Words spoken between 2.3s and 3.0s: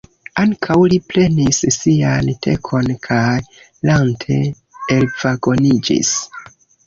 tekon,